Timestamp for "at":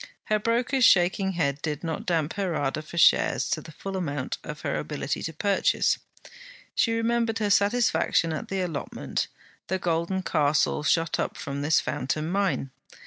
8.33-8.47